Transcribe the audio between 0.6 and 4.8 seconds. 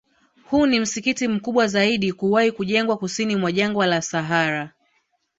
ni msikiti mkubwa zaidi kuwahi kujengwa Kusini mwa Jangwa la Sahara